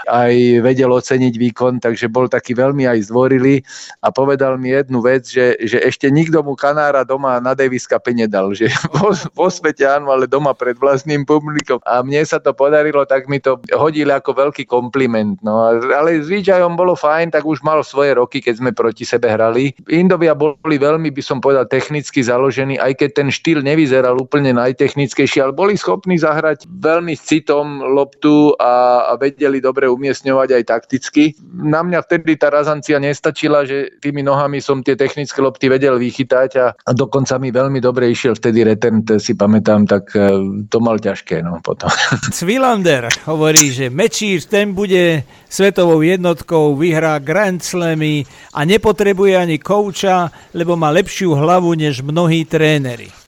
[0.09, 3.61] aj vedel oceniť výkon, takže bol taký veľmi aj zdvorilý
[4.01, 8.05] a povedal mi jednu vec, že, že ešte nikto mu kanára doma na Davis Cup
[8.13, 11.81] nedal, že vo, vo svete áno, ale doma pred vlastným publikom.
[11.83, 15.41] A mne sa to podarilo, tak mi to hodili ako veľký kompliment.
[15.41, 19.73] No, ale zvyčajom bolo fajn, tak už mal svoje roky, keď sme proti sebe hrali.
[19.89, 25.41] Indovia boli veľmi, by som povedal, technicky založení, aj keď ten štýl nevyzeral úplne najtechnickejší,
[25.41, 31.23] ale boli schopní zahrať veľmi citom, loptu a, a vedeli dobre umiestňovať aj takticky.
[31.55, 36.51] Na mňa vtedy tá razancia nestačila, že tými nohami som tie technické lopty vedel vychytať
[36.59, 40.35] a, a dokonca mi veľmi dobre išiel vtedy return, si pamätám, tak e,
[40.67, 41.87] to mal ťažké no, potom.
[42.35, 50.27] Cvilander hovorí, že Mečír ten bude svetovou jednotkou, vyhrá Grand Slamy a nepotrebuje ani kouča,
[50.51, 53.24] lebo má lepšiu hlavu než mnohí tréneri.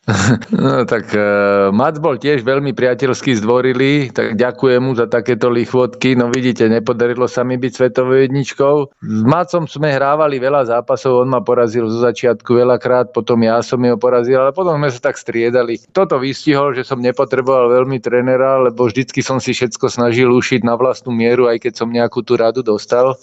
[0.55, 6.15] No tak uh, Mac bol tiež veľmi priateľský zdvorilý, tak ďakujem mu za takéto lichvotky.
[6.15, 8.75] No vidíte, nepodarilo sa mi byť svetovou jedničkou.
[9.03, 13.83] S Macom sme hrávali veľa zápasov, on ma porazil zo začiatku veľakrát, potom ja som
[13.83, 15.75] jeho porazil, ale potom sme sa tak striedali.
[15.91, 20.79] Toto vystihol, že som nepotreboval veľmi trénera, lebo vždycky som si všetko snažil ušiť na
[20.79, 23.19] vlastnú mieru, aj keď som nejakú tú radu dostal,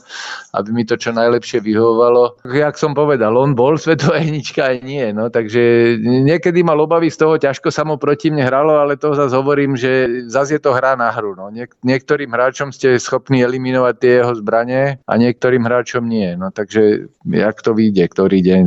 [0.52, 2.44] aby mi to čo najlepšie vyhovovalo.
[2.44, 7.06] Jak som povedal, on bol svetová jednička aj nie, no takže niekedy ma mal obavy
[7.06, 10.60] z toho, ťažko sa mu proti mne hralo, ale to zase hovorím, že zase je
[10.66, 11.38] to hra na hru.
[11.38, 11.46] No.
[11.54, 16.34] Niek- niektorým hráčom ste schopní eliminovať tie jeho zbranie a niektorým hráčom nie.
[16.34, 18.64] No takže jak to vyjde, ktorý deň.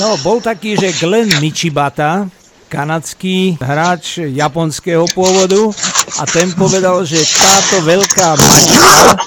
[0.00, 2.32] No, bol taký, že Glenn Michibata,
[2.72, 5.68] kanadský hráč japonského pôvodu
[6.16, 9.20] a ten povedal, že táto veľká mačka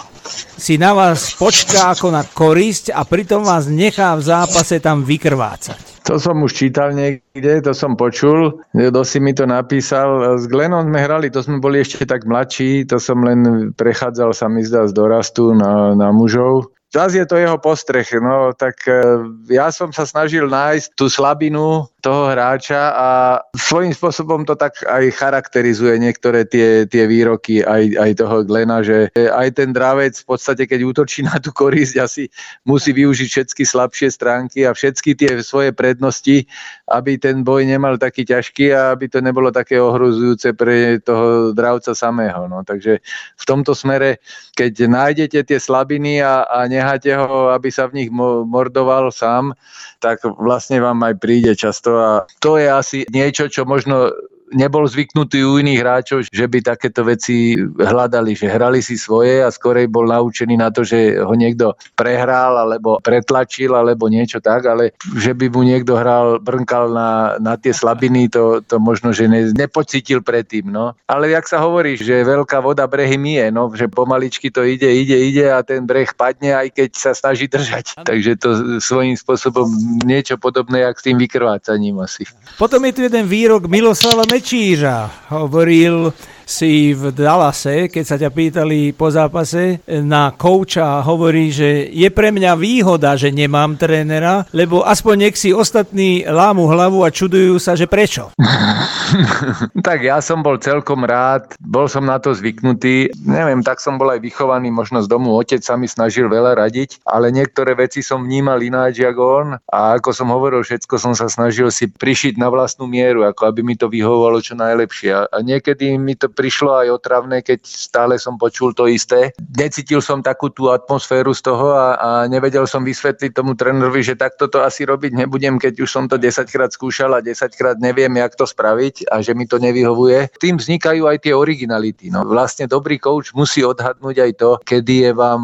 [0.57, 5.92] si na vás počká ako na korisť a pritom vás nechá v zápase tam vykrvácať.
[6.03, 10.35] To som už čítal niekde, to som počul, kto si mi to napísal.
[10.35, 14.51] S Glenom sme hrali, to sme boli ešte tak mladší, to som len prechádzal sa
[14.51, 16.75] mi zdá z dorastu na, na mužov.
[16.93, 19.01] Zas je to jeho postreh, no tak e,
[19.49, 23.07] ja som sa snažil nájsť tú slabinu toho hráča a
[23.55, 29.07] svojím spôsobom to tak aj charakterizuje niektoré tie, tie výroky aj, aj toho Glena, že
[29.15, 32.27] aj ten dravec v podstate, keď útočí na tú korisť, asi
[32.67, 36.43] musí využiť všetky slabšie stránky a všetky tie svoje prednosti,
[36.91, 41.95] aby ten boj nemal taký ťažký a aby to nebolo také ohrozujúce pre toho dravca
[41.95, 42.51] samého.
[42.51, 42.67] No.
[42.67, 42.99] Takže
[43.39, 44.19] v tomto smere,
[44.59, 49.55] keď nájdete tie slabiny a, a necháte ho, aby sa v nich mordoval sám,
[50.03, 54.09] tak vlastne vám aj príde často a to je asi niečo, čo možno
[54.53, 59.49] nebol zvyknutý u iných hráčov, že by takéto veci hľadali, že hrali si svoje a
[59.49, 64.93] skorej bol naučený na to, že ho niekto prehral alebo pretlačil alebo niečo tak, ale
[65.17, 69.49] že by mu niekto hral, brnkal na, na tie slabiny, to, to možno, že ne,
[69.51, 70.69] nepocítil predtým.
[70.69, 70.93] No.
[71.09, 75.17] Ale jak sa hovorí, že veľká voda brehy mie, no, že pomaličky to ide, ide,
[75.17, 78.05] ide a ten breh padne, aj keď sa snaží držať.
[78.05, 78.49] Takže to
[78.83, 79.65] svojím spôsobom
[80.03, 82.27] niečo podobné, jak s tým vykrvácaním asi.
[82.59, 86.11] Potom je tu jeden výrok Miloslava Meč Mečíra hovoril
[86.45, 92.29] si v Dallase, keď sa ťa pýtali po zápase na kouča, hovorí, že je pre
[92.29, 97.73] mňa výhoda, že nemám trénera, lebo aspoň nech si ostatní lámu hlavu a čudujú sa,
[97.73, 98.33] že prečo.
[99.87, 103.13] tak ja som bol celkom rád, bol som na to zvyknutý.
[103.23, 105.35] Neviem, tak som bol aj vychovaný možno z domu.
[105.37, 109.79] Otec sa mi snažil veľa radiť, ale niektoré veci som vnímal ináč ako on a
[109.97, 113.75] ako som hovoril, všetko som sa snažil si prišiť na vlastnú mieru, ako aby mi
[113.77, 115.29] to vyhovovalo čo najlepšie.
[115.29, 119.31] A niekedy mi to prišlo aj otravné, keď stále som počul to isté.
[119.39, 124.19] Necítil som takú tú atmosféru z toho a, a nevedel som vysvetliť tomu trénerovi, že
[124.19, 127.77] takto to asi robiť nebudem, keď už som to 10 krát skúšal a 10 krát
[127.79, 130.35] neviem, jak to spraviť a že mi to nevyhovuje.
[130.41, 132.09] Tým vznikajú aj tie originality.
[132.09, 132.25] No.
[132.25, 135.43] Vlastne dobrý coach musí odhadnúť aj to, kedy je vám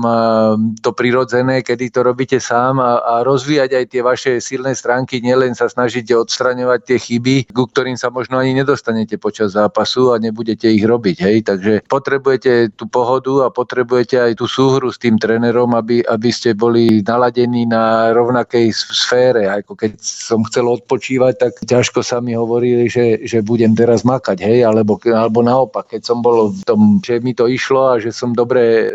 [0.81, 5.53] to prirodzené, kedy to robíte sám a, a rozvíjať aj tie vaše silné stránky, nielen
[5.53, 10.71] sa snažíte odstraňovať tie chyby, ku ktorým sa možno ani nedostanete počas zápasu a nebudete
[10.71, 11.17] ich robiť.
[11.23, 11.37] Hej?
[11.47, 16.53] Takže potrebujete tú pohodu a potrebujete aj tú súhru s tým trénerom, aby, aby ste
[16.53, 19.47] boli naladení na rovnakej sfére.
[19.47, 24.43] Ako keď som chcel odpočívať, tak ťažko sa mi hovorili, že, že budem teraz makať,
[24.43, 24.67] hej?
[24.67, 28.35] Alebo, alebo naopak, keď som bol v tom, že mi to išlo a že som
[28.35, 28.91] dobre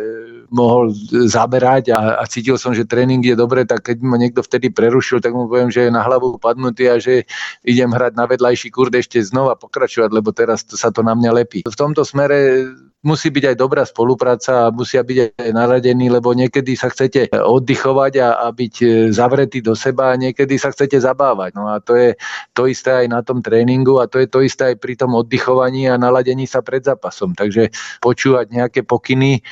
[0.51, 0.93] mohol
[1.29, 5.21] zaberať a, a cítil som, že tréning je dobre, tak keď ma niekto vtedy prerušil,
[5.21, 7.29] tak mu poviem, že je na hlavu padnutý a že
[7.65, 11.31] idem hrať na vedľajší kurd ešte znova pokračovať, lebo teraz to, sa to na mňa
[11.33, 11.61] lepí.
[11.65, 12.69] V tomto smere
[13.05, 18.13] musí byť aj dobrá spolupráca a musia byť aj naradení, lebo niekedy sa chcete oddychovať
[18.19, 21.53] a, a byť e, zavretí do seba a niekedy sa chcete zabávať.
[21.53, 22.17] No a to je
[22.57, 25.87] to isté aj na tom tréningu a to je to isté aj pri tom oddychovaní
[25.87, 27.37] a naladení sa pred zápasom.
[27.37, 27.69] Takže
[28.01, 29.45] počúvať nejaké pokyny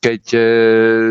[0.00, 0.40] keď e,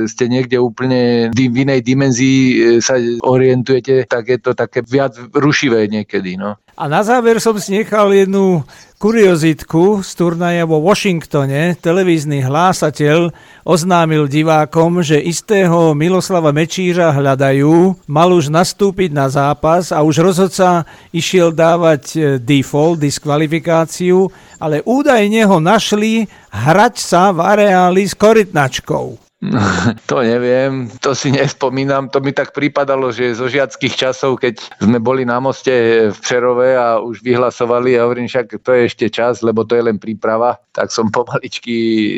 [0.10, 5.86] ste niekde úplne v inej dimenzii e, sa orientujete, tak je to také viac rušivé
[5.86, 6.42] niekedy.
[6.42, 6.58] No.
[6.80, 8.64] A na záver som si nechal jednu
[9.04, 11.76] kuriozitku z turnaja vo Washingtone.
[11.76, 13.36] Televízny hlásateľ
[13.68, 18.00] oznámil divákom, že istého Miloslava Mečíra hľadajú.
[18.08, 25.52] Mal už nastúpiť na zápas a už rozhodca išiel dávať e, default, diskvalifikáciu, ale údajne
[25.52, 29.29] ho našli hrať sa v areáli s korytnačkou.
[30.12, 32.12] To neviem, to si nespomínam.
[32.12, 36.76] To mi tak pripadalo, že zo žiackých časov, keď sme boli na moste v Přerove
[36.76, 40.60] a už vyhlasovali a hovorím, však to je ešte čas, lebo to je len príprava,
[40.76, 41.76] tak som pomaličky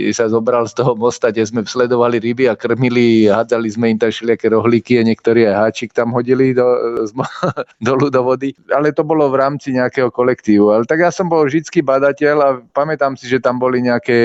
[0.09, 4.09] sa zobral z toho mosta, kde sme sledovali ryby a krmili, hádzali sme im tam
[4.09, 6.65] všelijaké rohlíky a niektorí aj háčik tam hodili do,
[7.85, 8.57] dolu do vody.
[8.73, 10.73] Ale to bolo v rámci nejakého kolektívu.
[10.73, 14.17] Ale tak ja som bol vždycky badateľ a pamätám si, že tam boli nejaké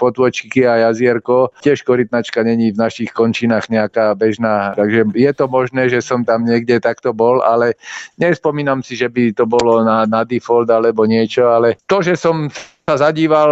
[0.00, 5.50] potvočky a jazierko, tiež korytnač značka není v našich končinách nejaká bežná, takže je to
[5.50, 7.74] možné, že som tam niekde takto bol, ale
[8.22, 12.46] nespomínam si, že by to bolo na, na default alebo niečo, ale to, že som
[12.86, 13.50] sa zadíval,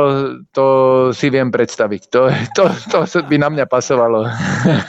[0.54, 0.66] to
[1.10, 2.02] si viem predstaviť.
[2.14, 2.62] To, to,
[3.02, 4.30] to by na mňa pasovalo.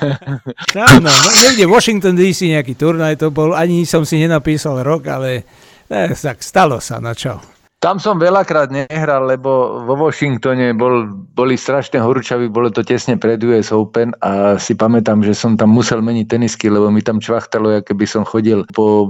[0.94, 5.50] Áno, no, niekde Washington DC nejaký turnaj to bol, ani som si nenapísal rok, ale
[5.90, 7.59] eh, tak stalo sa, na čo.
[7.80, 13.39] Tam som veľakrát nehral, lebo vo Washingtone bol, boli strašne horúčaví, bolo to tesne pred
[13.47, 17.80] US Open a si pamätám, že som tam musel meniť tenisky, lebo mi tam čvachtalo,
[17.80, 19.07] ako keby som chodil po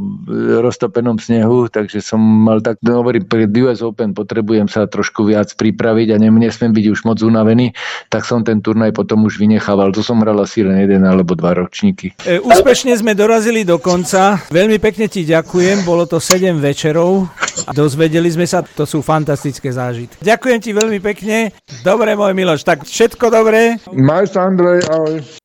[0.62, 5.50] roztopenom snehu, takže som mal tak, no, hovorím, pred US Open potrebujem sa trošku viac
[5.58, 7.74] pripraviť a nesmiem byť už moc unavený,
[8.14, 9.90] tak som ten turnaj potom už vynechával.
[9.98, 12.14] To som hral asi len jeden alebo dva ročníky.
[12.22, 14.38] E, úspešne sme dorazili do konca.
[14.54, 17.26] Veľmi pekne ti ďakujem, bolo to 7 večerov.
[17.74, 20.20] Dozvedeli sme sa to sú fantastické zážitky.
[20.20, 21.56] Ďakujem ti veľmi pekne.
[21.82, 23.80] Dobre, môj Miloš, tak všetko dobré.
[23.96, 25.24] Maj sa, Andrej, ahoj.